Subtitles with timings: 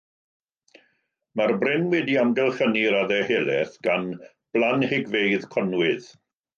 [1.41, 4.11] Mae'r bryn wedi'i amgylchynu i raddau helaeth gan
[4.57, 6.15] blanhigfeydd conwydd.